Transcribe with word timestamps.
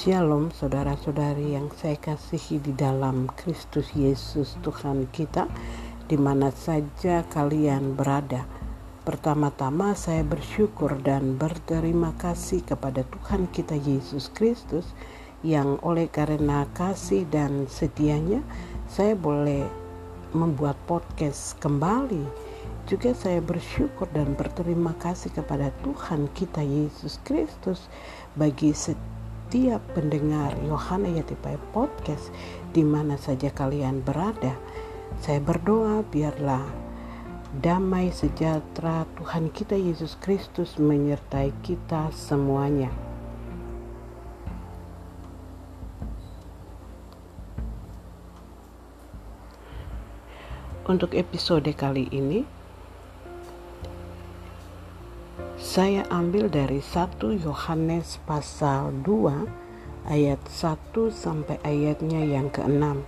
Shalom 0.00 0.48
saudara-saudari 0.48 1.52
yang 1.52 1.68
saya 1.76 1.92
kasihi 2.00 2.56
di 2.56 2.72
dalam 2.72 3.28
Kristus 3.36 3.92
Yesus 3.92 4.56
Tuhan 4.64 5.04
kita 5.12 5.44
di 6.08 6.16
mana 6.16 6.48
saja 6.56 7.20
kalian 7.28 8.00
berada. 8.00 8.48
Pertama-tama 9.04 9.92
saya 9.92 10.24
bersyukur 10.24 10.96
dan 11.04 11.36
berterima 11.36 12.16
kasih 12.16 12.64
kepada 12.64 13.04
Tuhan 13.12 13.52
kita 13.52 13.76
Yesus 13.76 14.32
Kristus 14.32 14.88
yang 15.44 15.76
oleh 15.84 16.08
karena 16.08 16.64
kasih 16.72 17.28
dan 17.28 17.68
setianya 17.68 18.40
saya 18.88 19.12
boleh 19.12 19.68
membuat 20.32 20.80
podcast 20.88 21.60
kembali. 21.60 22.24
Juga 22.88 23.12
saya 23.12 23.44
bersyukur 23.44 24.08
dan 24.16 24.32
berterima 24.32 24.96
kasih 24.96 25.28
kepada 25.28 25.68
Tuhan 25.84 26.32
kita 26.32 26.64
Yesus 26.64 27.20
Kristus 27.20 27.92
bagi 28.32 28.72
setiap 28.72 29.19
setiap 29.50 29.82
pendengar 29.98 30.54
Yohana 30.62 31.10
Yatipai 31.10 31.58
Podcast 31.74 32.30
di 32.70 32.86
mana 32.86 33.18
saja 33.18 33.50
kalian 33.50 33.98
berada. 33.98 34.54
Saya 35.18 35.42
berdoa 35.42 36.06
biarlah 36.06 36.62
damai 37.58 38.14
sejahtera 38.14 39.10
Tuhan 39.18 39.50
kita 39.50 39.74
Yesus 39.74 40.14
Kristus 40.22 40.78
menyertai 40.78 41.50
kita 41.66 42.14
semuanya. 42.14 42.94
Untuk 50.86 51.18
episode 51.18 51.74
kali 51.74 52.06
ini, 52.14 52.46
Saya 55.70 56.02
ambil 56.10 56.50
dari 56.50 56.82
1 56.82 57.46
Yohanes 57.46 58.18
pasal 58.26 58.90
2 59.06 60.10
ayat 60.10 60.42
1 60.50 60.66
sampai 61.14 61.62
ayatnya 61.62 62.26
yang 62.26 62.50
ke-6. 62.50 62.98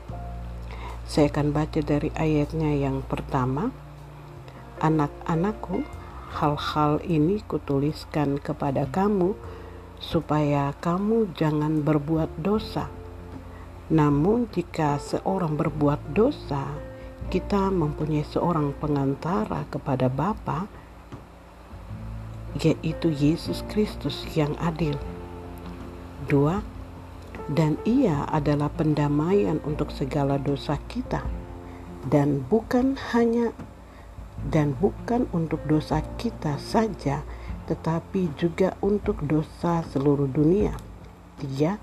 Saya 1.03 1.27
akan 1.27 1.51
baca 1.51 1.83
dari 1.83 2.14
ayatnya 2.14 2.70
yang 2.70 3.03
pertama. 3.03 3.75
Anak-anakku, 4.78 5.83
hal-hal 6.39 7.03
ini 7.03 7.42
kutuliskan 7.51 8.39
kepada 8.39 8.86
kamu 8.86 9.34
supaya 9.98 10.70
kamu 10.79 11.34
jangan 11.34 11.83
berbuat 11.83 12.31
dosa. 12.47 12.86
Namun 13.91 14.47
jika 14.55 15.03
seorang 15.03 15.58
berbuat 15.58 16.14
dosa, 16.14 16.62
kita 17.27 17.75
mempunyai 17.75 18.23
seorang 18.23 18.70
pengantara 18.79 19.67
kepada 19.67 20.06
Bapa, 20.06 20.81
yaitu 22.61 23.08
Yesus 23.08 23.64
Kristus 23.72 24.25
yang 24.36 24.53
adil. 24.61 24.97
Dua, 26.28 26.61
dan 27.50 27.81
ia 27.83 28.28
adalah 28.31 28.70
pendamaian 28.70 29.58
untuk 29.64 29.91
segala 29.91 30.39
dosa 30.39 30.78
kita 30.86 31.25
dan 32.06 32.42
bukan 32.47 32.98
hanya 33.14 33.55
dan 34.50 34.75
bukan 34.78 35.30
untuk 35.30 35.62
dosa 35.70 36.03
kita 36.19 36.58
saja 36.58 37.23
tetapi 37.67 38.34
juga 38.34 38.75
untuk 38.83 39.23
dosa 39.23 39.86
seluruh 39.86 40.27
dunia. 40.27 40.75
Tiga, 41.39 41.78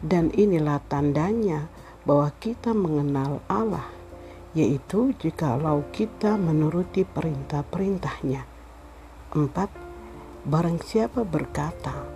dan 0.00 0.32
inilah 0.32 0.80
tandanya 0.88 1.68
bahwa 2.08 2.32
kita 2.40 2.72
mengenal 2.72 3.44
Allah, 3.52 3.84
yaitu 4.56 5.12
jikalau 5.20 5.84
kita 5.92 6.40
menuruti 6.40 7.04
perintah-perintahnya. 7.04 8.57
4. 9.36 10.48
Barang 10.48 10.80
siapa 10.80 11.20
berkata, 11.28 12.08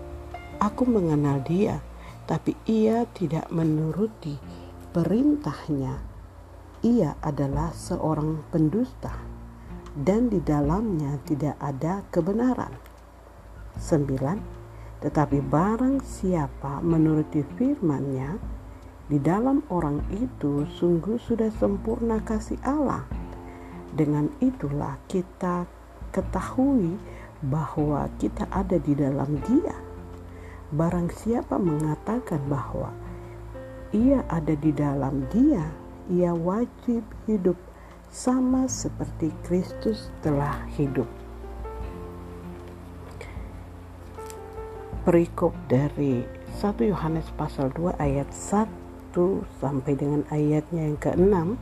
Aku 0.63 0.89
mengenal 0.89 1.45
dia, 1.45 1.85
tapi 2.25 2.57
ia 2.65 3.05
tidak 3.13 3.51
menuruti 3.53 4.39
perintahnya, 4.95 6.01
ia 6.81 7.19
adalah 7.21 7.75
seorang 7.75 8.47
pendusta 8.49 9.13
dan 9.93 10.33
di 10.33 10.41
dalamnya 10.41 11.21
tidak 11.29 11.61
ada 11.61 12.01
kebenaran. 12.09 12.73
9. 13.77 15.05
Tetapi 15.05 15.39
barang 15.43 16.01
siapa 16.01 16.81
menuruti 16.81 17.43
firman-Nya, 17.59 18.31
di 19.11 19.19
dalam 19.19 19.67
orang 19.69 20.01
itu 20.15 20.65
sungguh 20.65 21.19
sudah 21.21 21.51
sempurna 21.53 22.23
kasih 22.25 22.57
Allah. 22.65 23.05
Dengan 23.93 24.31
itulah 24.41 24.97
kita 25.11 25.69
ketahui 26.13 27.01
bahwa 27.43 28.07
kita 28.23 28.47
ada 28.53 28.79
di 28.79 28.95
dalam 28.95 29.41
Dia. 29.43 29.75
Barang 30.73 31.11
siapa 31.11 31.59
mengatakan 31.59 32.41
bahwa 32.47 32.95
ia 33.91 34.23
ada 34.31 34.55
di 34.55 34.71
dalam 34.73 35.27
Dia, 35.33 35.67
ia 36.09 36.33
wajib 36.33 37.03
hidup 37.27 37.59
sama 38.13 38.69
seperti 38.69 39.33
Kristus 39.45 40.13
telah 40.21 40.65
hidup. 40.77 41.09
Perikop 45.03 45.51
dari 45.67 46.23
1 46.63 46.79
Yohanes 46.87 47.27
pasal 47.35 47.75
2 47.75 47.99
ayat 47.99 48.31
1 48.31 48.71
sampai 49.59 49.93
dengan 49.99 50.23
ayatnya 50.31 50.87
yang 50.87 51.01
ke-6 51.01 51.59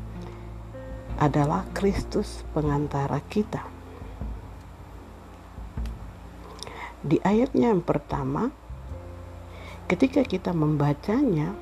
adalah 1.17 1.65
Kristus 1.72 2.44
pengantara 2.53 3.19
kita. 3.32 3.80
Di 7.00 7.16
ayatnya 7.25 7.72
yang 7.72 7.81
pertama, 7.81 8.53
ketika 9.88 10.21
kita 10.21 10.53
membacanya, 10.53 11.56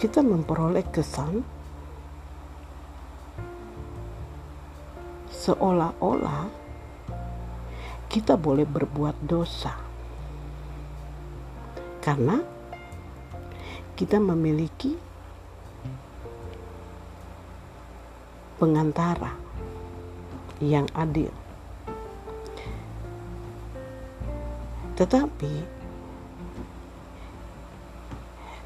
kita 0.00 0.24
memperoleh 0.24 0.82
kesan 0.90 1.46
seolah-olah 5.30 6.46
kita 8.06 8.38
boleh 8.38 8.62
berbuat 8.62 9.18
dosa 9.26 9.74
karena 11.98 12.38
kita 13.98 14.22
memiliki 14.22 14.94
pengantara 18.62 19.34
yang 20.62 20.86
adil. 20.94 21.41
Tetapi 24.92 25.54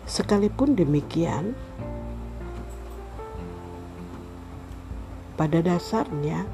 sekalipun 0.07 0.75
demikian, 0.75 1.55
pada 5.37 5.61
dasarnya 5.61 6.49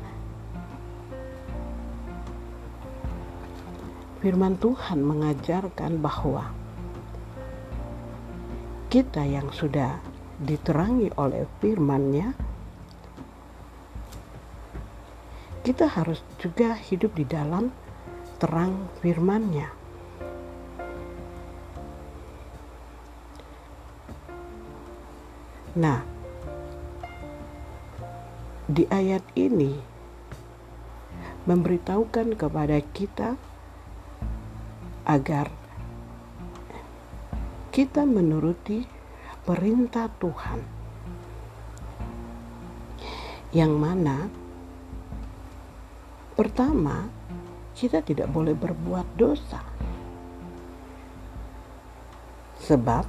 firman 4.18 4.58
Tuhan 4.58 5.02
mengajarkan 5.02 6.02
bahwa 6.02 6.50
kita 8.90 9.24
yang 9.24 9.48
sudah 9.54 10.02
diterangi 10.42 11.14
oleh 11.14 11.46
firman-Nya 11.62 12.34
kita 15.62 15.86
harus 15.86 16.18
juga 16.42 16.74
hidup 16.74 17.14
di 17.14 17.22
dalam 17.22 17.70
terang 18.42 18.90
firman-Nya. 18.98 19.70
Nah, 25.78 26.02
di 28.66 28.82
ayat 28.90 29.22
ini 29.38 29.78
memberitahukan 31.46 32.34
kepada 32.34 32.82
kita 32.90 33.38
agar 35.06 35.46
kita 37.70 38.02
menuruti 38.02 38.82
perintah 39.46 40.10
Tuhan 40.18 40.66
yang 43.54 43.78
mana 43.78 44.26
pertama 46.34 47.21
kita 47.72 48.04
tidak 48.04 48.28
boleh 48.28 48.52
berbuat 48.52 49.06
dosa. 49.16 49.60
Sebab 52.62 53.04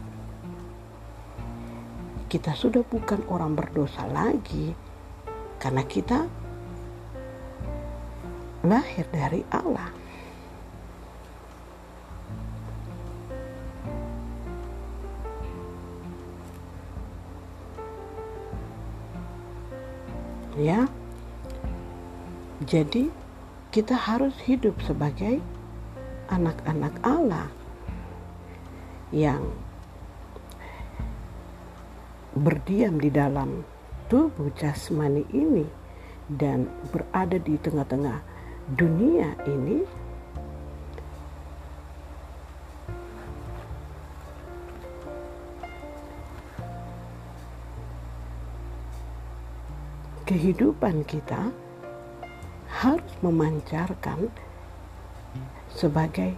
kita 2.32 2.58
sudah 2.58 2.82
bukan 2.82 3.22
orang 3.30 3.54
berdosa 3.54 4.10
lagi 4.10 4.74
karena 5.62 5.86
kita 5.86 6.26
lahir 8.66 9.06
dari 9.14 9.46
Allah. 9.54 9.94
Ya. 20.58 20.86
Jadi 22.64 23.23
kita 23.74 23.98
harus 23.98 24.38
hidup 24.46 24.78
sebagai 24.86 25.42
anak-anak 26.30 26.94
Allah 27.02 27.50
yang 29.10 29.42
berdiam 32.38 33.02
di 33.02 33.10
dalam 33.10 33.66
tubuh 34.14 34.54
jasmani 34.54 35.26
ini 35.34 35.66
dan 36.30 36.70
berada 36.94 37.42
di 37.42 37.58
tengah-tengah 37.58 38.22
dunia 38.78 39.34
ini. 39.50 39.82
Kehidupan 50.30 51.10
kita 51.10 51.63
harus 52.84 53.16
memancarkan 53.24 54.28
sebagai 55.72 56.36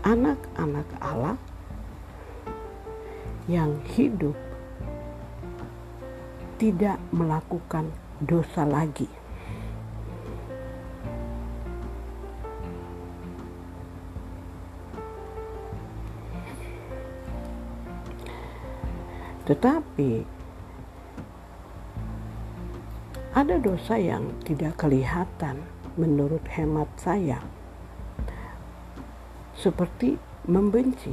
anak-anak 0.00 0.88
Allah 0.96 1.36
yang 3.44 3.76
hidup 3.92 4.32
tidak 6.56 6.96
melakukan 7.12 7.92
dosa 8.24 8.64
lagi. 8.64 9.12
Tetapi 19.44 20.41
ada 23.42 23.58
dosa 23.58 23.98
yang 23.98 24.38
tidak 24.46 24.78
kelihatan 24.78 25.66
menurut 25.98 26.46
hemat 26.46 26.86
saya 26.94 27.42
seperti 29.58 30.14
membenci. 30.46 31.10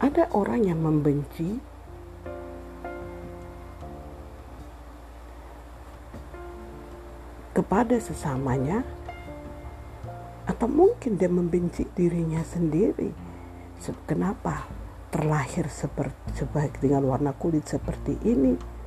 Ada 0.00 0.32
orang 0.32 0.64
yang 0.64 0.80
membenci 0.80 1.60
kepada 7.52 8.00
sesamanya 8.00 8.88
atau 10.48 10.64
mungkin 10.64 11.20
dia 11.20 11.28
membenci 11.28 11.84
dirinya 11.92 12.40
sendiri. 12.40 13.12
Kenapa 14.08 14.64
terlahir 15.12 15.68
seperti 15.68 16.80
dengan 16.80 17.04
warna 17.04 17.36
kulit 17.36 17.68
seperti 17.68 18.16
ini? 18.24 18.77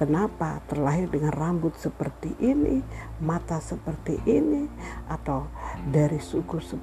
Kenapa 0.00 0.64
terlahir 0.64 1.12
dengan 1.12 1.28
rambut 1.36 1.76
seperti 1.76 2.32
ini, 2.40 2.80
mata 3.20 3.60
seperti 3.60 4.16
ini, 4.24 4.64
atau 5.12 5.44
dari 5.92 6.16
suku 6.16 6.56
se 6.56 6.80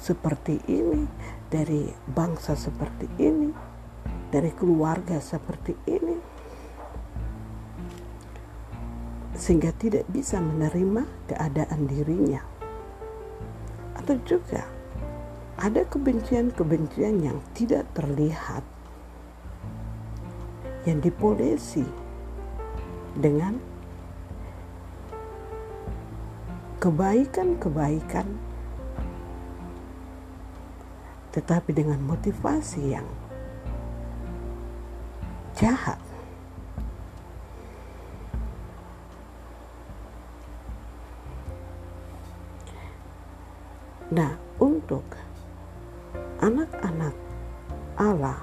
seperti 0.00 0.56
ini, 0.72 1.04
dari 1.52 1.84
bangsa 2.08 2.56
seperti 2.56 3.12
ini, 3.20 3.52
dari 4.32 4.48
keluarga 4.56 5.20
seperti 5.20 5.76
ini, 5.84 6.16
sehingga 9.36 9.76
tidak 9.76 10.08
bisa 10.08 10.40
menerima 10.40 11.04
keadaan 11.28 11.92
dirinya, 11.92 12.40
atau 14.00 14.16
juga 14.24 14.64
ada 15.60 15.84
kebencian-kebencian 15.84 17.20
yang 17.20 17.36
tidak 17.52 17.84
terlihat 17.92 18.64
yang 20.88 21.04
dipolesi 21.04 21.84
dengan 23.12 23.60
kebaikan-kebaikan 26.80 28.24
tetapi 31.28 31.76
dengan 31.76 32.00
motivasi 32.00 32.96
yang 32.96 33.04
jahat. 35.52 36.00
Nah, 44.08 44.40
untuk 44.56 45.04
anak-anak 46.40 47.12
Allah 48.00 48.40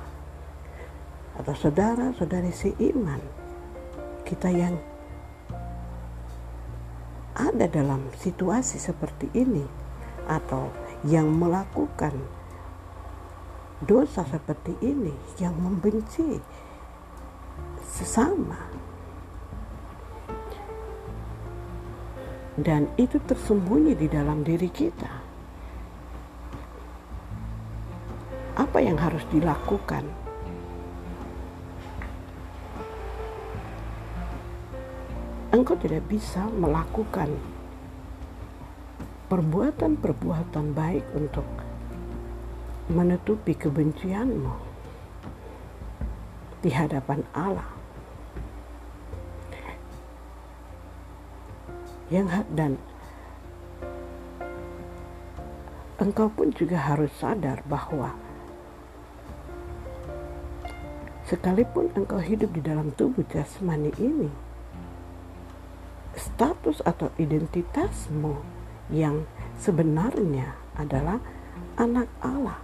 atau 1.36 1.54
saudara-saudari 1.54 2.52
seiman 2.56 3.20
kita 4.24 4.50
yang 4.50 4.76
ada 7.36 7.68
dalam 7.68 8.08
situasi 8.16 8.80
seperti 8.80 9.28
ini 9.36 9.68
atau 10.26 10.72
yang 11.04 11.28
melakukan 11.30 12.16
dosa 13.84 14.24
seperti 14.24 14.74
ini 14.80 15.12
yang 15.38 15.54
membenci 15.60 16.40
sesama. 17.84 18.58
Dan 22.56 22.88
itu 22.96 23.20
tersembunyi 23.20 24.00
di 24.00 24.08
dalam 24.08 24.48
diri 24.48 24.72
kita. 24.72 25.12
Apa 28.56 28.80
yang 28.80 28.96
harus 28.96 29.28
dilakukan 29.28 30.25
engkau 35.56 35.80
tidak 35.80 36.04
bisa 36.12 36.44
melakukan 36.52 37.32
perbuatan-perbuatan 39.32 40.76
baik 40.76 41.08
untuk 41.16 41.48
menutupi 42.92 43.56
kebencianmu 43.56 44.52
di 46.60 46.70
hadapan 46.76 47.24
Allah. 47.32 47.72
Yang 52.12 52.46
dan 52.52 52.76
engkau 56.04 56.28
pun 56.30 56.52
juga 56.52 56.78
harus 56.84 57.10
sadar 57.16 57.64
bahwa 57.66 58.12
sekalipun 61.26 61.90
engkau 61.96 62.20
hidup 62.22 62.52
di 62.54 62.62
dalam 62.62 62.94
tubuh 62.94 63.26
jasmani 63.26 63.90
ini, 63.98 64.45
status 66.26 66.82
atau 66.82 67.14
identitasmu 67.22 68.42
yang 68.90 69.30
sebenarnya 69.62 70.58
adalah 70.74 71.22
anak 71.78 72.10
Allah. 72.20 72.60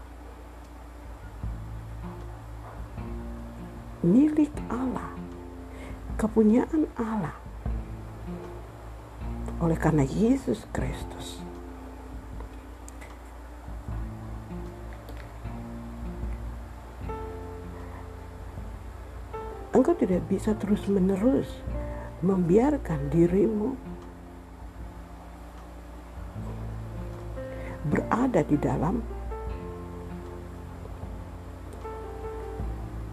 Milik 4.02 4.50
Allah. 4.66 5.14
Kepunyaan 6.18 6.90
Allah. 6.98 7.38
Oleh 9.62 9.78
karena 9.78 10.02
Yesus 10.02 10.66
Kristus. 10.74 11.46
Engkau 19.72 19.96
tidak 19.98 20.26
bisa 20.30 20.54
terus-menerus 20.58 21.48
membiarkan 22.22 23.10
dirimu 23.10 23.74
berada 27.90 28.46
di 28.46 28.58
dalam 28.62 29.02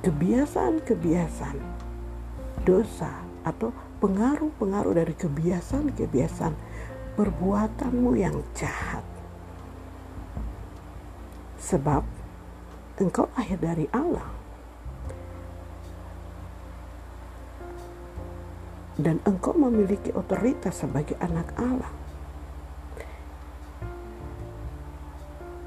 kebiasaan-kebiasaan 0.04 1.58
dosa 2.68 3.24
atau 3.48 3.72
pengaruh-pengaruh 3.98 4.94
dari 4.94 5.14
kebiasaan-kebiasaan 5.16 6.54
perbuatanmu 7.16 8.12
yang 8.14 8.38
jahat. 8.54 9.02
Sebab 11.58 12.06
engkau 13.02 13.26
lahir 13.34 13.58
dari 13.58 13.90
Allah. 13.90 14.37
Dan 18.98 19.22
engkau 19.22 19.54
memiliki 19.54 20.10
otoritas 20.10 20.82
sebagai 20.82 21.14
anak 21.22 21.54
Allah. 21.54 21.92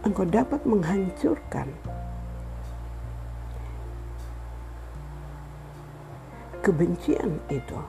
Engkau 0.04 0.28
dapat 0.28 0.60
menghancurkan 0.68 1.72
kebencian 6.60 7.40
itu 7.48 7.80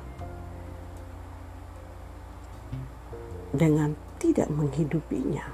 dengan 3.50 3.98
tidak 4.22 4.46
menghidupinya, 4.54 5.44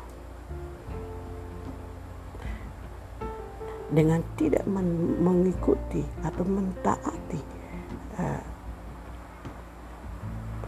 dengan 3.88 4.20
tidak 4.36 4.68
mengikuti 5.18 6.04
atau 6.20 6.44
mentaati 6.44 7.40
uh, 8.20 8.57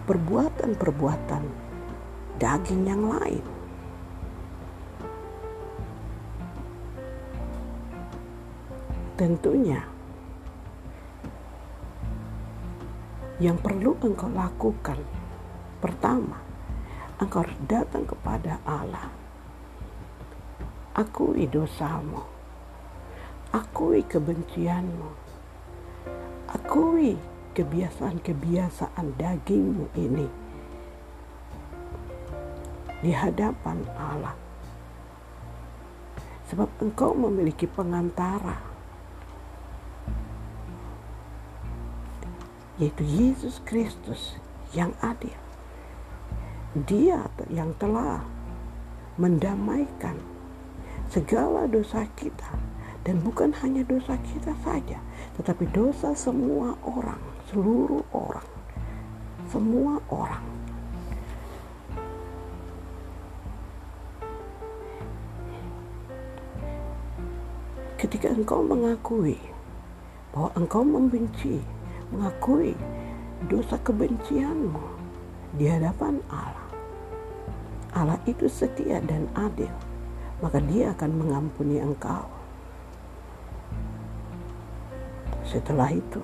perbuatan-perbuatan 0.05 1.45
daging 2.41 2.83
yang 2.89 3.05
lain. 3.05 3.45
Tentunya, 9.21 9.85
yang 13.37 13.61
perlu 13.61 13.93
engkau 14.01 14.33
lakukan 14.33 14.97
pertama, 15.85 16.41
engkau 17.21 17.45
datang 17.69 18.09
kepada 18.09 18.57
Allah. 18.65 19.13
Akui 20.97 21.45
dosamu, 21.49 22.25
akui 23.53 24.01
kebencianmu, 24.09 25.13
akui 26.53 27.21
kebiasaan-kebiasaan 27.57 29.19
dagingmu 29.19 29.91
ini 29.99 30.29
di 33.01 33.13
hadapan 33.15 33.85
Allah. 33.97 34.37
Sebab 36.51 36.67
engkau 36.83 37.15
memiliki 37.15 37.71
pengantara 37.71 38.59
yaitu 42.81 43.05
Yesus 43.05 43.61
Kristus 43.69 44.41
yang 44.73 44.97
adil. 45.05 45.37
Dia 46.73 47.29
yang 47.53 47.77
telah 47.77 48.25
mendamaikan 49.21 50.17
segala 51.13 51.69
dosa 51.69 52.09
kita. 52.17 52.57
Dan 53.01 53.25
bukan 53.25 53.57
hanya 53.65 53.81
dosa 53.81 54.21
kita 54.21 54.53
saja, 54.61 55.01
tetapi 55.41 55.65
dosa 55.73 56.13
semua 56.13 56.77
orang, 56.85 57.17
seluruh 57.51 58.07
orang, 58.15 58.47
semua 59.51 59.99
orang. 60.07 60.47
Ketika 67.99 68.31
engkau 68.31 68.63
mengakui 68.63 69.35
bahwa 70.31 70.55
engkau 70.55 70.87
membenci 70.87 71.59
mengakui 72.15 72.79
dosa 73.51 73.75
kebencianmu 73.83 74.87
di 75.59 75.67
hadapan 75.67 76.23
Allah. 76.31 76.71
Allah 77.91 78.21
itu 78.31 78.47
setia 78.47 79.03
dan 79.03 79.27
adil, 79.35 79.75
maka 80.39 80.63
Dia 80.71 80.95
akan 80.95 81.11
mengampuni 81.19 81.83
engkau. 81.83 82.31
Setelah 85.43 85.91
itu, 85.91 86.23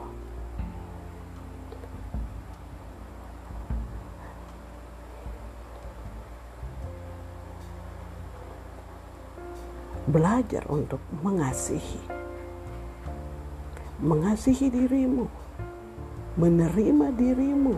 belajar 10.06 10.62
untuk 10.70 11.02
mengasihi, 11.22 12.00
mengasihi 14.02 14.70
dirimu 14.70 15.46
menerima 16.36 17.16
dirimu. 17.16 17.74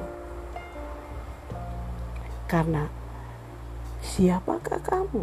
Karena 2.51 2.91
siapakah 4.03 4.83
kamu 4.83 5.23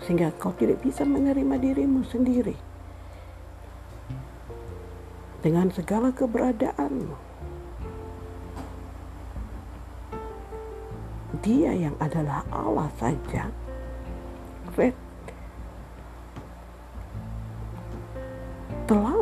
sehingga 0.00 0.32
kau 0.40 0.56
tidak 0.56 0.80
bisa 0.80 1.04
menerima 1.04 1.60
dirimu 1.60 2.00
sendiri 2.08 2.56
dengan 5.44 5.68
segala 5.68 6.08
keberadaanmu. 6.16 7.28
Dia 11.40 11.72
yang 11.72 11.96
adalah 12.00 12.44
Allah 12.52 12.88
saja, 13.00 13.48
Red, 14.76 14.92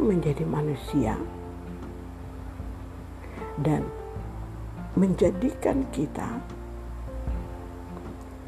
menjadi 0.09 0.49
manusia 0.49 1.21
dan 3.61 3.85
menjadikan 4.97 5.85
kita 5.93 6.41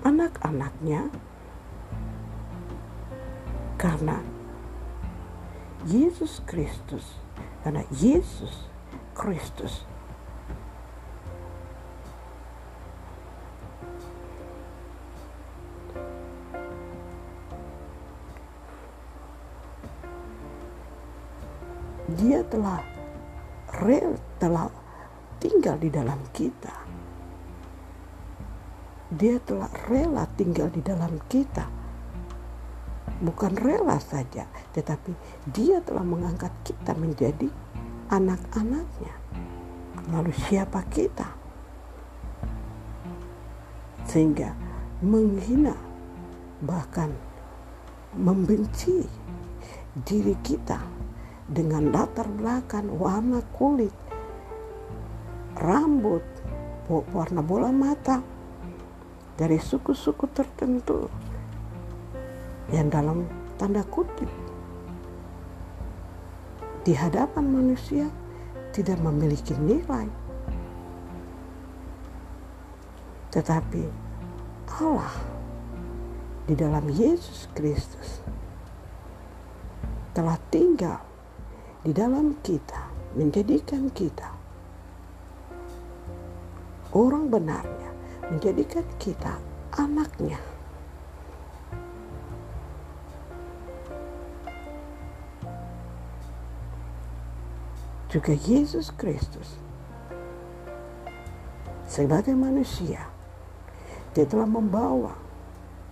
anak-anaknya 0.09 1.13
karena 3.77 4.25
Yesus 5.85 6.41
Kristus 6.49 7.21
karena 7.61 7.85
Yesus 7.93 8.69
Kristus 9.13 9.85
tinggal 25.51 25.83
di 25.83 25.91
dalam 25.91 26.23
kita. 26.31 26.75
Dia 29.11 29.43
telah 29.43 29.67
rela 29.91 30.23
tinggal 30.39 30.71
di 30.71 30.79
dalam 30.79 31.19
kita. 31.27 31.67
Bukan 33.19 33.59
rela 33.59 33.99
saja, 33.99 34.47
tetapi 34.71 35.11
dia 35.51 35.83
telah 35.83 36.07
mengangkat 36.07 36.55
kita 36.63 36.95
menjadi 36.95 37.51
anak-anaknya. 38.15 39.15
Lalu 40.15 40.31
siapa 40.47 40.87
kita? 40.87 41.27
Sehingga 44.07 44.55
menghina 45.03 45.75
bahkan 46.63 47.11
membenci 48.15 49.03
diri 50.07 50.39
kita 50.47 50.79
dengan 51.51 51.91
latar 51.91 52.31
belakang 52.31 52.87
warna 52.95 53.43
kulit 53.51 54.10
rambut, 55.61 56.25
warna 56.89 57.45
bola 57.45 57.69
mata 57.69 58.25
dari 59.37 59.61
suku-suku 59.61 60.25
tertentu 60.33 61.07
yang 62.73 62.89
dalam 62.89 63.29
tanda 63.61 63.85
kutip 63.85 64.29
di 66.81 66.97
hadapan 66.97 67.45
manusia 67.45 68.09
tidak 68.73 68.97
memiliki 69.05 69.53
nilai. 69.61 70.09
Tetapi 73.31 73.85
Allah 74.81 75.15
di 76.49 76.57
dalam 76.57 76.89
Yesus 76.89 77.47
Kristus 77.53 78.25
telah 80.17 80.41
tinggal 80.51 81.05
di 81.87 81.95
dalam 81.95 82.41
kita, 82.43 82.91
menjadikan 83.15 83.93
kita 83.93 84.40
orang 87.01 87.33
benarnya, 87.33 87.91
menjadikan 88.29 88.85
kita 89.01 89.41
anaknya. 89.73 90.37
Juga 98.11 98.35
Yesus 98.35 98.93
Kristus 98.93 99.57
sebagai 101.87 102.35
manusia, 102.35 103.07
dia 104.13 104.27
telah 104.27 104.51
membawa 104.51 105.15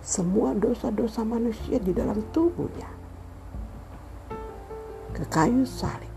semua 0.03 0.51
dosa-dosa 0.51 1.23
manusia 1.23 1.79
di 1.79 1.95
dalam 1.95 2.19
tubuhnya 2.35 2.91
ke 5.15 5.23
kayu 5.31 5.63
salib. 5.63 6.11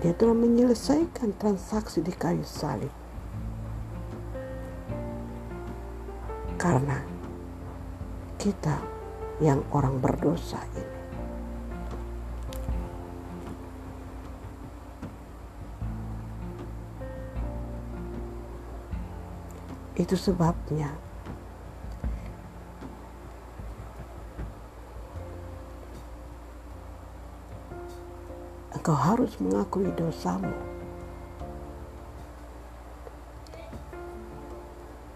Dia 0.00 0.16
telah 0.16 0.32
menyelesaikan 0.32 1.36
transaksi 1.36 2.00
di 2.00 2.12
kayu 2.12 2.44
salib. 2.44 2.99
Karena 6.70 7.02
kita 8.38 8.78
yang 9.42 9.58
orang 9.74 9.98
berdosa 9.98 10.62
ini. 10.78 10.86
Itu 19.98 20.14
sebabnya 20.14 20.94
engkau 28.70 28.94
harus 28.94 29.34
mengakui 29.42 29.90
dosamu. 29.98 30.54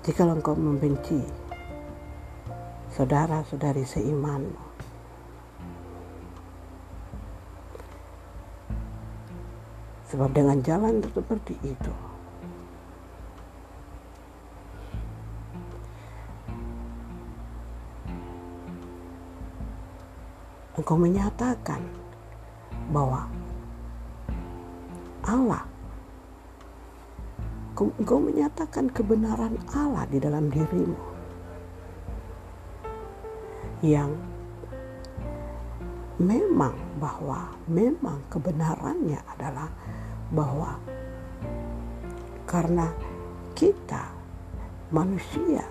Jika 0.03 0.27
engkau 0.27 0.59
membenci 0.59 1.44
saudara-saudari 2.95 3.83
seimanmu, 3.83 4.55
sebab 10.07 10.31
dengan 10.31 10.63
jalan 10.63 11.03
seperti 11.03 11.59
itu, 11.67 11.95
engkau 20.79 20.95
menyatakan 20.95 21.83
bahwa 22.95 23.27
Allah 25.27 25.67
engkau 27.75 28.23
menyatakan 28.23 28.87
kebenaran 28.95 29.59
Allah 29.75 30.07
di 30.07 30.23
dalam 30.23 30.47
dirimu 30.47 31.14
yang 33.85 34.17
memang 36.17 36.73
bahwa 36.97 37.53
memang 37.69 38.25
kebenarannya 38.33 39.21
adalah 39.37 39.69
bahwa 40.33 40.81
karena 42.49 42.89
kita 43.53 44.09
manusia 44.89 45.69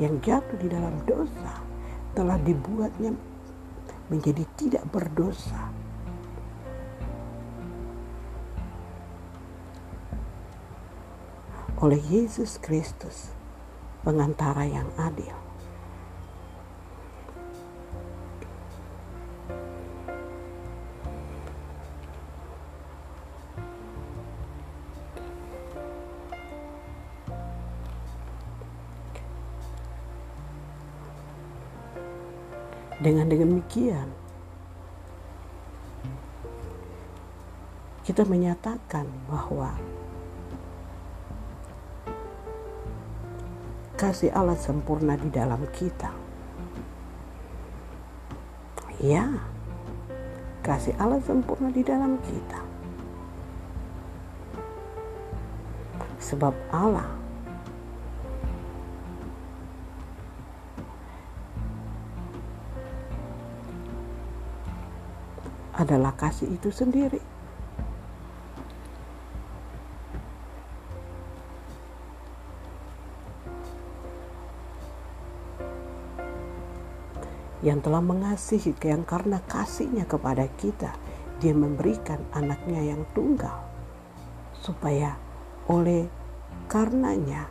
yang 0.00 0.16
jatuh 0.24 0.56
di 0.56 0.72
dalam 0.72 0.96
dosa 1.04 1.60
telah 2.16 2.40
dibuatnya 2.40 3.12
menjadi 4.08 4.44
tidak 4.56 4.84
berdosa. 4.88 5.68
Oleh 11.76 12.00
Yesus 12.08 12.56
Kristus, 12.56 13.36
pengantara 14.00 14.64
yang 14.64 14.88
adil. 14.96 15.45
Dengan 32.96 33.28
demikian, 33.28 34.08
kita 38.06 38.24
menyatakan 38.24 39.04
bahwa 39.28 39.76
kasih 44.00 44.32
Allah 44.32 44.56
sempurna 44.56 45.16
di 45.20 45.28
dalam 45.28 45.60
kita. 45.76 46.08
Ya, 48.96 49.28
kasih 50.64 50.96
Allah 50.96 51.20
sempurna 51.20 51.68
di 51.68 51.84
dalam 51.84 52.16
kita. 52.24 52.60
Sebab 56.16 56.54
Allah 56.72 57.25
adalah 65.86 66.18
kasih 66.18 66.50
itu 66.50 66.74
sendiri. 66.74 67.22
Yang 77.62 77.86
telah 77.86 78.02
mengasihi 78.02 78.74
yang 78.82 79.06
karena 79.06 79.38
kasihnya 79.46 80.10
kepada 80.10 80.50
kita, 80.58 80.90
dia 81.38 81.54
memberikan 81.54 82.18
anaknya 82.34 82.82
yang 82.82 83.06
tunggal. 83.14 83.62
Supaya 84.58 85.14
oleh 85.70 86.10
karenanya 86.66 87.46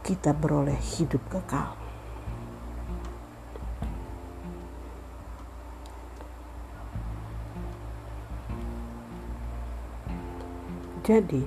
kita 0.00 0.32
beroleh 0.32 0.80
hidup 0.96 1.20
kekal. 1.28 1.85
Jadi, 11.06 11.46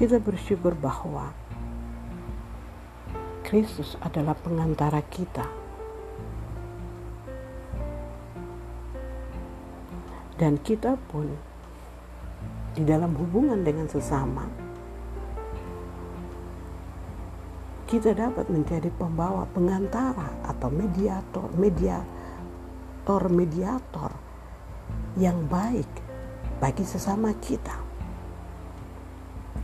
kita 0.00 0.16
bersyukur 0.24 0.72
bahwa 0.72 1.36
Kristus 3.44 4.00
adalah 4.00 4.32
pengantara 4.40 5.04
kita. 5.04 5.44
Dan 10.40 10.56
kita 10.64 10.96
pun 11.12 11.28
di 12.72 12.88
dalam 12.88 13.12
hubungan 13.20 13.60
dengan 13.60 13.84
sesama 13.84 14.48
kita 17.90 18.14
dapat 18.14 18.46
menjadi 18.46 18.86
pembawa 18.94 19.50
pengantara 19.50 20.46
atau 20.46 20.70
mediator, 20.70 21.50
mediator, 21.58 23.22
mediator 23.26 24.14
yang 25.18 25.50
baik 25.50 25.90
bagi 26.62 26.86
sesama 26.86 27.34
kita. 27.42 27.74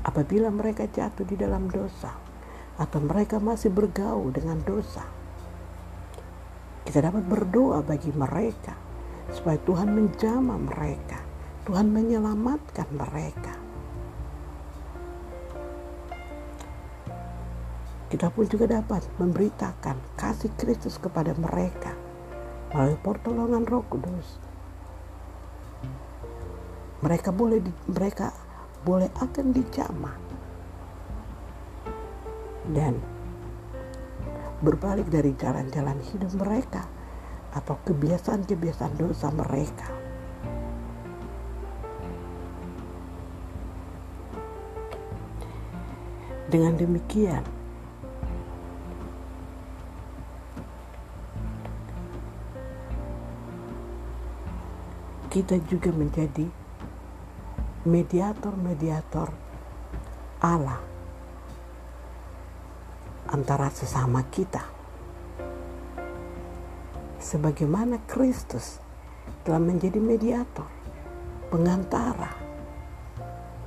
Apabila 0.02 0.50
mereka 0.50 0.90
jatuh 0.90 1.22
di 1.22 1.38
dalam 1.38 1.70
dosa 1.70 2.10
atau 2.74 2.98
mereka 2.98 3.38
masih 3.38 3.70
bergaul 3.70 4.34
dengan 4.34 4.58
dosa, 4.66 5.06
kita 6.82 7.06
dapat 7.06 7.22
berdoa 7.30 7.78
bagi 7.86 8.10
mereka 8.10 8.74
supaya 9.30 9.58
Tuhan 9.62 9.94
menjamah 9.94 10.58
mereka, 10.66 11.22
Tuhan 11.62 11.94
menyelamatkan 11.94 12.90
mereka 12.90 13.54
kita 18.06 18.30
pun 18.30 18.46
juga 18.46 18.70
dapat 18.70 19.02
memberitakan 19.18 19.98
kasih 20.14 20.54
Kristus 20.54 20.94
kepada 21.02 21.34
mereka 21.34 21.90
melalui 22.70 22.98
pertolongan 23.02 23.66
Roh 23.66 23.82
Kudus. 23.90 24.38
Mereka 27.02 27.34
boleh 27.34 27.58
di, 27.60 27.72
mereka 27.90 28.30
boleh 28.86 29.10
akan 29.18 29.46
dijamah 29.50 30.16
dan 32.70 32.98
berbalik 34.62 35.10
dari 35.10 35.34
jalan-jalan 35.34 35.98
hidup 36.06 36.32
mereka 36.38 36.86
atau 37.54 37.74
kebiasaan-kebiasaan 37.82 38.94
dosa 38.96 39.28
mereka. 39.34 39.88
Dengan 46.46 46.78
demikian, 46.78 47.55
kita 55.36 55.60
juga 55.68 55.92
menjadi 55.92 56.48
mediator-mediator 57.84 59.28
Allah 60.40 60.80
antara 63.28 63.68
sesama 63.68 64.24
kita. 64.32 64.64
Sebagaimana 67.20 68.00
Kristus 68.08 68.80
telah 69.44 69.60
menjadi 69.60 70.00
mediator, 70.00 70.72
pengantara 71.52 72.32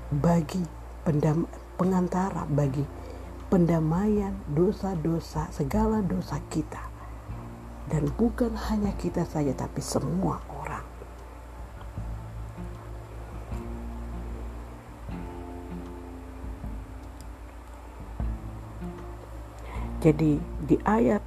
bagi 0.10 0.66
pendam, 1.06 1.46
pengantara 1.78 2.50
bagi 2.50 2.82
pendamaian 3.46 4.34
dosa-dosa 4.58 5.54
segala 5.54 6.02
dosa 6.02 6.42
kita. 6.50 6.82
Dan 7.86 8.10
bukan 8.18 8.58
hanya 8.58 8.90
kita 8.98 9.22
saja 9.22 9.54
tapi 9.54 9.86
semua 9.86 10.49
Jadi 20.00 20.40
di 20.64 20.80
ayat 20.88 21.20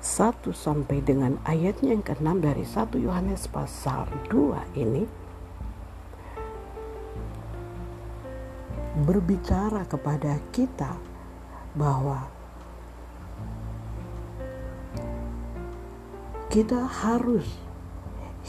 1 0.00 0.48
sampai 0.56 1.04
dengan 1.04 1.36
ayatnya 1.44 1.92
yang 1.92 2.00
ke-6 2.00 2.28
dari 2.40 2.64
1 2.64 3.04
Yohanes 3.04 3.44
pasal 3.52 4.08
2 4.32 4.80
ini 4.80 5.04
berbicara 9.04 9.84
kepada 9.84 10.40
kita 10.48 10.96
bahwa 11.76 12.24
kita 16.48 16.88
harus 16.88 17.44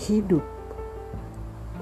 hidup 0.07 0.41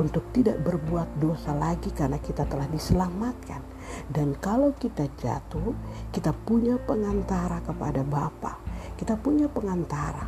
untuk 0.02 0.26
tidak 0.34 0.58
berbuat 0.66 1.22
dosa 1.22 1.54
lagi 1.54 1.94
karena 1.94 2.18
kita 2.18 2.42
telah 2.50 2.66
diselamatkan 2.74 3.62
dan 4.08 4.38
kalau 4.40 4.72
kita 4.76 5.08
jatuh, 5.20 5.76
kita 6.16 6.32
punya 6.46 6.80
pengantara 6.80 7.60
kepada 7.64 8.02
Bapa. 8.02 8.60
Kita 8.96 9.20
punya 9.20 9.46
pengantara, 9.52 10.28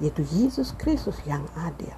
yaitu 0.00 0.24
Yesus 0.32 0.74
Kristus 0.74 1.20
yang 1.28 1.44
adil. 1.54 1.94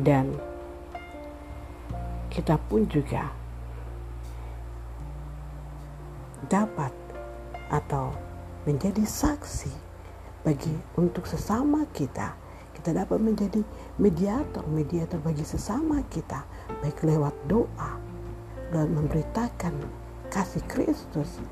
dan 0.00 0.32
kita 2.32 2.56
pun 2.56 2.88
juga 2.88 3.28
dapat 6.48 6.90
atau 7.68 8.10
menjadi 8.68 9.04
saksi 9.04 9.72
bagi 10.44 10.72
untuk 10.96 11.24
sesama 11.24 11.84
kita. 11.92 12.36
Kita 12.76 12.96
dapat 12.96 13.20
menjadi 13.20 13.60
mediator, 14.00 14.64
mediator 14.64 15.20
bagi 15.20 15.44
sesama 15.44 16.00
kita, 16.08 16.48
baik 16.80 17.04
lewat 17.04 17.36
doa 17.44 18.00
dan 18.72 18.88
memberitakan 18.96 19.74
kasih 20.32 20.64
Kristus 20.64 21.42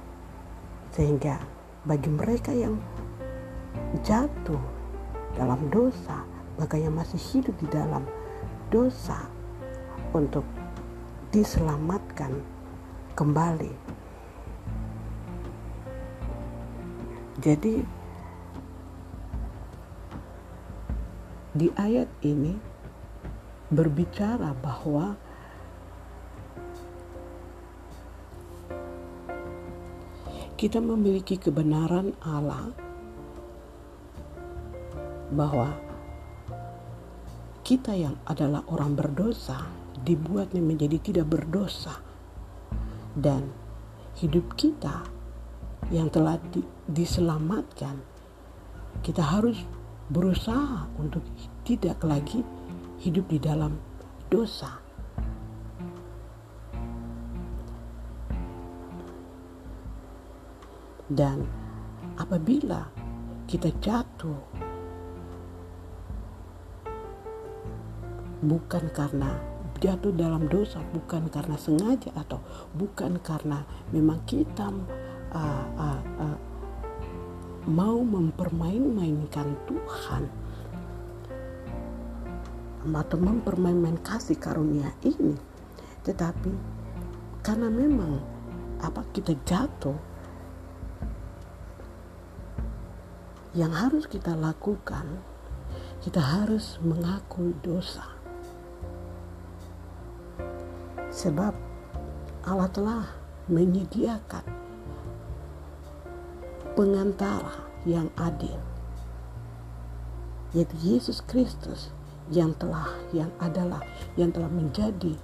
sehingga 0.94 1.37
bagi 1.85 2.09
mereka 2.09 2.55
yang 2.55 2.81
jatuh 4.03 4.61
dalam 5.37 5.68
dosa, 5.68 6.25
maka 6.57 6.81
yang 6.81 6.97
masih 6.97 7.21
hidup 7.21 7.55
di 7.61 7.68
dalam 7.68 8.03
dosa 8.73 9.29
untuk 10.16 10.44
diselamatkan 11.29 12.33
kembali. 13.12 13.97
Jadi 17.38 17.87
di 21.55 21.70
ayat 21.79 22.11
ini 22.27 22.59
berbicara 23.70 24.51
bahwa 24.59 25.14
kita 30.59 30.83
memiliki 30.83 31.38
kebenaran 31.38 32.11
Allah 32.27 32.74
bahwa 35.31 35.79
kita 37.62 37.94
yang 37.94 38.18
adalah 38.27 38.66
orang 38.66 38.98
berdosa 38.98 39.70
dibuatnya 40.03 40.59
menjadi 40.59 40.98
tidak 40.98 41.31
berdosa. 41.31 42.03
Dan 43.18 43.51
hidup 44.18 44.59
kita 44.59 45.17
yang 45.88 46.12
telah 46.12 46.36
di, 46.52 46.60
diselamatkan. 46.88 47.98
Kita 49.00 49.22
harus 49.22 49.62
berusaha 50.08 50.88
untuk 50.98 51.22
tidak 51.62 52.00
lagi 52.02 52.42
hidup 52.98 53.28
di 53.30 53.38
dalam 53.38 53.78
dosa. 54.28 54.80
Dan 61.08 61.40
apabila 62.20 62.84
kita 63.48 63.72
jatuh 63.80 64.36
bukan 68.44 68.84
karena 68.92 69.32
jatuh 69.80 70.10
dalam 70.12 70.50
dosa 70.50 70.82
bukan 70.90 71.30
karena 71.30 71.56
sengaja 71.56 72.10
atau 72.18 72.42
bukan 72.74 73.16
karena 73.22 73.62
memang 73.94 74.20
kita 74.26 74.68
uh, 75.34 75.64
uh, 75.76 76.00
uh, 76.20 76.38
mau 77.68 78.00
mempermain-mainkan 78.00 79.56
Tuhan. 79.68 80.24
Atau 82.88 83.18
mempermain-main 83.20 84.00
kasih 84.00 84.40
karunia 84.40 84.94
ini. 85.04 85.36
Tetapi 86.06 86.52
karena 87.44 87.68
memang 87.68 88.20
apa 88.78 89.02
kita 89.10 89.34
jatuh 89.44 89.98
yang 93.52 93.74
harus 93.74 94.06
kita 94.06 94.38
lakukan 94.38 95.04
kita 95.98 96.22
harus 96.22 96.78
mengakui 96.78 97.52
dosa. 97.58 98.06
Sebab 101.10 101.54
Allah 102.46 102.70
telah 102.70 103.02
menyediakan 103.50 104.46
pengantara 106.78 107.66
yang 107.82 108.06
adil 108.14 108.54
yaitu 110.54 110.78
Yesus 110.78 111.18
Kristus 111.26 111.90
yang 112.30 112.54
telah 112.54 112.94
yang 113.10 113.34
adalah 113.42 113.82
yang 114.14 114.30
telah 114.30 114.46
menjadi 114.46 115.18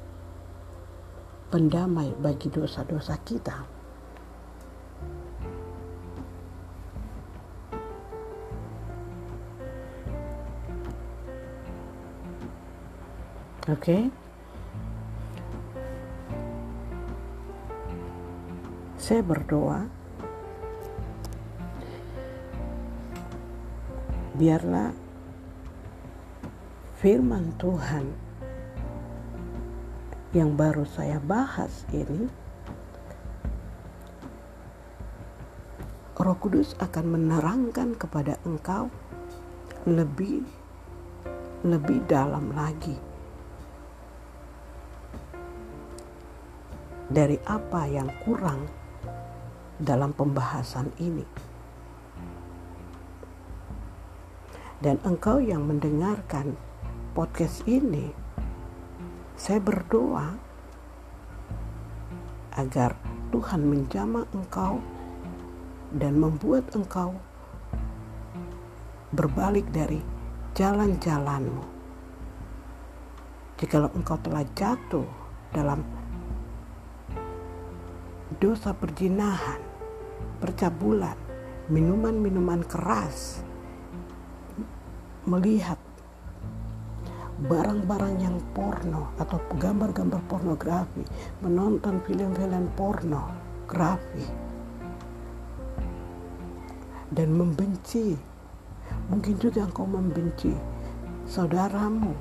pendamai 1.54 2.10
bagi 2.18 2.50
dosa-dosa 2.50 3.14
kita. 3.22 3.62
Oke. 13.64 13.78
Okay? 13.78 14.02
saya 19.04 19.20
berdoa 19.20 19.84
biarlah 24.34 24.90
firman 26.98 27.54
Tuhan 27.54 28.06
yang 30.34 30.58
baru 30.58 30.82
saya 30.82 31.22
bahas 31.22 31.86
ini 31.94 32.26
Roh 36.24 36.40
Kudus 36.40 36.72
akan 36.80 37.14
menerangkan 37.14 37.94
kepada 38.00 38.40
engkau 38.48 38.88
lebih 39.84 40.40
lebih 41.62 42.00
dalam 42.08 42.48
lagi 42.56 42.96
dari 47.12 47.36
apa 47.44 47.84
yang 47.86 48.08
kurang 48.24 48.64
dalam 49.78 50.16
pembahasan 50.16 50.88
ini. 50.96 51.53
Dan 54.84 55.00
engkau 55.00 55.40
yang 55.40 55.64
mendengarkan 55.64 56.60
podcast 57.16 57.64
ini, 57.64 58.12
saya 59.32 59.56
berdoa 59.56 60.36
agar 62.52 62.92
Tuhan 63.32 63.64
menjamah 63.64 64.28
engkau 64.36 64.84
dan 65.88 66.20
membuat 66.20 66.68
engkau 66.76 67.16
berbalik 69.16 69.64
dari 69.72 70.04
jalan-jalanmu. 70.52 71.64
Jikalau 73.56 73.88
engkau 73.96 74.20
telah 74.20 74.44
jatuh 74.52 75.08
dalam 75.56 75.80
dosa 78.36 78.76
perjinahan, 78.76 79.64
percabulan, 80.44 81.16
minuman-minuman 81.72 82.60
keras, 82.68 83.40
melihat 85.24 85.80
barang-barang 87.44 88.14
yang 88.22 88.38
porno 88.54 89.10
atau 89.18 89.40
gambar-gambar 89.58 90.22
pornografi, 90.30 91.02
menonton 91.42 91.98
film-film 92.06 92.64
pornografi, 92.78 94.24
dan 97.10 97.28
membenci. 97.34 98.16
Mungkin 99.08 99.40
juga 99.40 99.64
engkau 99.64 99.88
membenci 99.88 100.52
saudaramu 101.24 102.12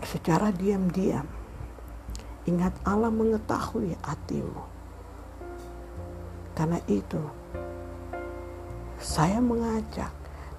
secara 0.00 0.48
diam-diam 0.52 1.44
Ingat 2.44 2.76
Allah 2.84 3.08
mengetahui 3.08 3.96
hatimu. 4.04 4.60
Karena 6.52 6.76
itu, 6.84 7.16
saya 9.04 9.36
mengajak 9.36 10.08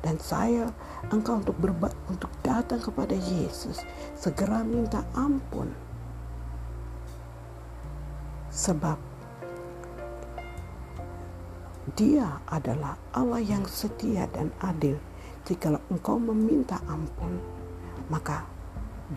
dan 0.06 0.22
saya 0.22 0.70
engkau 1.10 1.42
untuk 1.42 1.58
berba 1.58 1.90
untuk 2.06 2.30
datang 2.46 2.78
kepada 2.78 3.18
Yesus, 3.18 3.82
segera 4.14 4.62
minta 4.62 5.02
ampun. 5.18 5.74
Sebab 8.54 9.02
dia 11.98 12.38
adalah 12.46 13.02
Allah 13.18 13.42
yang 13.42 13.66
setia 13.66 14.30
dan 14.30 14.54
adil. 14.62 15.02
Jika 15.46 15.78
engkau 15.90 16.22
meminta 16.22 16.78
ampun, 16.86 17.42
maka 18.10 18.46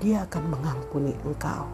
dia 0.01 0.25
akan 0.25 0.45
mengampuni 0.57 1.13
engkau. 1.25 1.69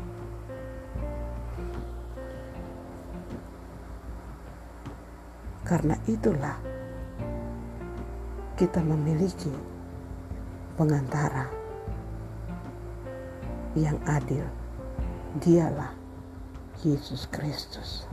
Karena 5.66 5.96
itulah 6.06 6.73
kita 8.54 8.78
memiliki 8.78 9.50
pengantara 10.78 11.50
yang 13.74 13.98
adil. 14.06 14.46
Dialah 15.34 15.90
Yesus 16.86 17.26
Kristus. 17.26 18.06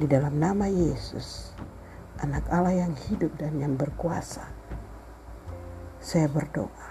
Di 0.00 0.08
dalam 0.08 0.40
nama 0.40 0.64
Yesus, 0.64 1.52
anak 2.24 2.48
Allah 2.48 2.88
yang 2.88 2.96
hidup 3.08 3.36
dan 3.36 3.60
yang 3.60 3.76
berkuasa. 3.76 4.48
Saya 6.00 6.32
berdoa. 6.32 6.88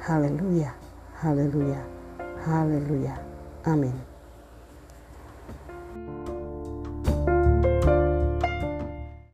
Haleluya, 0.00 0.72
haleluya, 1.20 1.84
haleluya. 2.48 3.20
Amin. 3.68 4.09